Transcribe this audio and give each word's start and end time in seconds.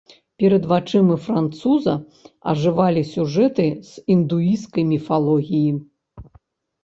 Перад 0.41 0.63
вачыма 0.69 1.15
француза 1.25 1.93
ажывалі 2.53 3.03
сюжэты 3.11 3.67
з 3.89 4.05
індуісцкай 4.13 4.83
міфалогіі. 4.95 5.71